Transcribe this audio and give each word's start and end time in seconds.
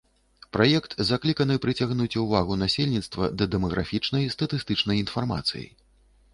Праект 0.55 0.95
закліканы 1.09 1.57
прыцягнуць 1.65 2.17
увагу 2.23 2.57
насельніцтва 2.63 3.31
да 3.43 3.49
дэмаграфічнай 3.55 4.29
статыстычнай 4.35 4.97
інфармацыі. 5.07 5.67